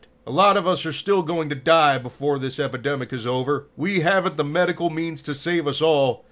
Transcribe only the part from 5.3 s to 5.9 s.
save us